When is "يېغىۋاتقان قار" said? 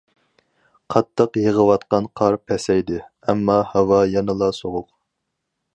1.41-2.39